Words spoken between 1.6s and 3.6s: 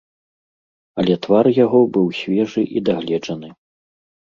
яго быў свежы і дагледжаны.